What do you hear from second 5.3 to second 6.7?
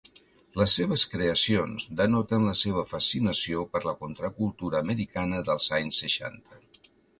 dels anys seixanta.